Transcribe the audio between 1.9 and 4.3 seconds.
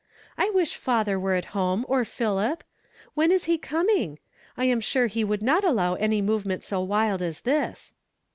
Philip. When is he coming?